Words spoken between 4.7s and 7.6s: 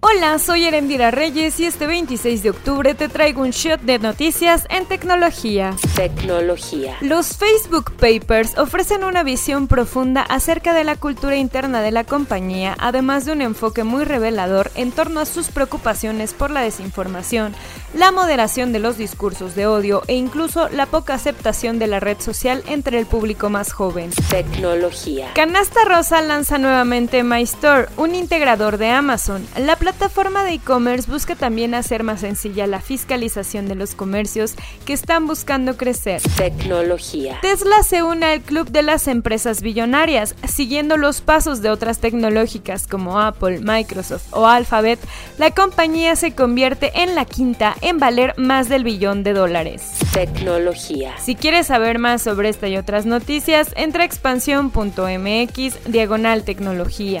en tecnología. Tecnología. Los